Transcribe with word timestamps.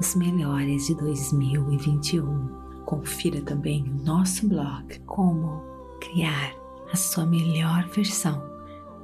os 0.00 0.14
melhores 0.14 0.86
de 0.86 0.94
2021. 0.94 2.48
Confira 2.86 3.42
também 3.42 3.84
o 3.84 4.02
nosso 4.02 4.48
blog 4.48 4.98
Como 5.00 5.60
Criar 6.00 6.54
a 6.90 6.96
Sua 6.96 7.26
Melhor 7.26 7.86
Versão 7.88 8.42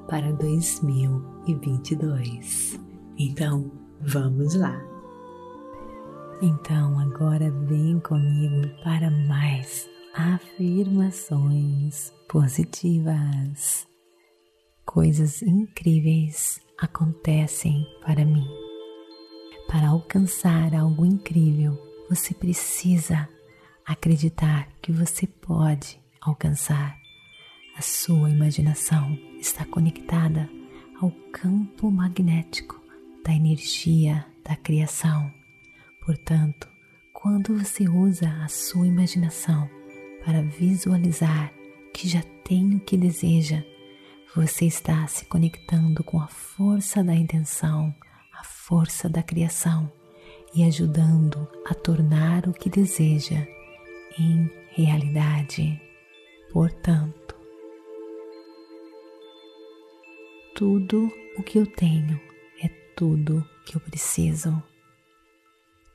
para 0.09 0.33
2022. 0.33 2.81
Então, 3.19 3.71
vamos 4.01 4.55
lá! 4.55 4.81
Então, 6.43 6.99
agora 6.99 7.51
vem 7.51 7.99
comigo 8.01 8.67
para 8.83 9.11
mais 9.11 9.87
afirmações 10.15 12.11
positivas. 12.29 13.87
Coisas 14.85 15.41
incríveis 15.43 16.61
acontecem 16.79 17.87
para 18.03 18.23
mim. 18.25 18.66
Para 19.77 19.89
alcançar 19.89 20.75
algo 20.75 21.05
incrível, 21.05 21.79
você 22.09 22.33
precisa 22.33 23.29
acreditar 23.85 24.71
que 24.81 24.91
você 24.91 25.27
pode 25.27 26.01
alcançar. 26.19 26.99
A 27.77 27.83
sua 27.83 28.31
imaginação 28.31 29.19
está 29.39 29.67
conectada 29.67 30.49
ao 30.99 31.11
campo 31.31 31.91
magnético 31.91 32.81
da 33.23 33.35
energia 33.35 34.25
da 34.43 34.57
criação. 34.57 35.31
Portanto, 36.07 36.67
quando 37.13 37.59
você 37.59 37.87
usa 37.87 38.31
a 38.43 38.49
sua 38.49 38.87
imaginação 38.87 39.69
para 40.25 40.41
visualizar 40.41 41.53
que 41.93 42.09
já 42.09 42.23
tem 42.43 42.77
o 42.77 42.81
que 42.81 42.97
deseja, 42.97 43.63
você 44.35 44.65
está 44.65 45.07
se 45.07 45.27
conectando 45.27 46.03
com 46.03 46.19
a 46.19 46.29
força 46.29 47.05
da 47.05 47.15
intenção 47.15 47.95
força 48.67 49.09
da 49.09 49.23
criação 49.23 49.91
e 50.53 50.65
ajudando 50.65 51.47
a 51.67 51.73
tornar 51.73 52.49
o 52.49 52.53
que 52.53 52.69
deseja 52.69 53.47
em 54.19 54.51
realidade. 54.71 55.81
Portanto, 56.53 57.37
tudo 60.57 61.09
o 61.39 61.45
que 61.45 61.59
eu 61.61 61.67
tenho 61.67 62.21
é 62.61 62.69
tudo 62.97 63.49
que 63.65 63.77
eu 63.77 63.81
preciso. 63.81 64.61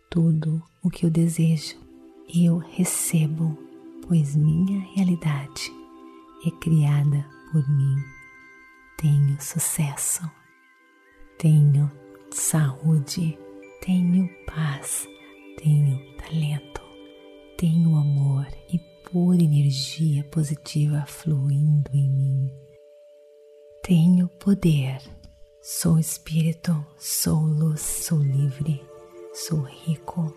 Tudo 0.10 0.64
o 0.82 0.90
que 0.90 1.06
eu 1.06 1.10
desejo 1.10 1.78
eu 2.34 2.58
recebo, 2.58 3.58
pois 4.08 4.34
minha 4.34 4.80
realidade 4.96 5.70
é 6.46 6.52
criada 6.52 7.28
por 7.52 7.70
mim. 7.70 7.98
Tenho 8.98 9.42
sucesso, 9.42 10.22
tenho 11.38 11.92
saúde, 12.34 13.38
tenho 13.82 14.30
paz, 14.46 15.08
tenho 15.58 16.00
talento, 16.16 16.82
tenho 17.58 17.96
amor 17.96 18.48
e 18.72 18.80
pura 19.10 19.42
energia 19.42 20.24
positiva 20.26 21.04
fluindo 21.06 21.92
em 21.94 22.10
mim. 22.10 22.52
Tenho 23.84 24.30
poder, 24.30 25.02
sou 25.62 26.00
espírito, 26.00 26.86
sou 26.98 27.40
luz, 27.40 27.82
sou 27.82 28.20
livre, 28.20 28.82
sou 29.34 29.62
rico. 29.62 30.34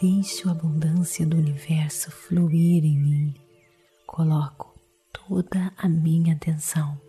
Deixo 0.00 0.48
a 0.48 0.52
abundância 0.52 1.24
do 1.24 1.36
universo 1.36 2.10
fluir 2.10 2.84
em 2.84 2.98
mim. 2.98 3.34
Coloco 4.06 4.74
toda 5.12 5.72
a 5.76 5.88
minha 5.88 6.34
atenção 6.34 7.00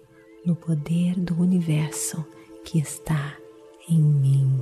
no 0.46 0.56
poder 0.56 1.16
do 1.16 1.40
universo 1.42 2.24
que 2.64 2.78
está 2.80 3.36
em 3.90 4.02
mim. 4.02 4.62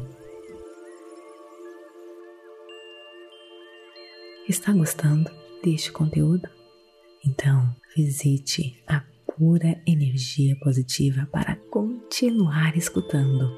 Está 4.47 4.71
gostando 4.73 5.31
deste 5.63 5.91
conteúdo? 5.91 6.49
Então 7.25 7.73
visite 7.95 8.83
a 8.87 9.01
Pura 9.37 9.81
Energia 9.87 10.55
Positiva 10.59 11.27
para 11.31 11.55
continuar 11.71 12.77
escutando 12.77 13.49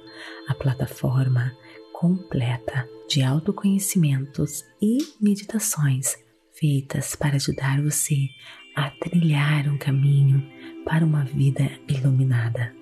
a 0.48 0.54
plataforma 0.54 1.52
completa 1.92 2.88
de 3.10 3.24
autoconhecimentos 3.24 4.64
e 4.82 5.00
meditações 5.20 6.16
feitas 6.54 7.16
para 7.16 7.36
ajudar 7.36 7.82
você 7.82 8.28
a 8.76 8.90
trilhar 8.90 9.68
um 9.68 9.78
caminho 9.78 10.44
para 10.86 11.06
uma 11.06 11.26
vida 11.26 11.70
iluminada. 11.88 12.74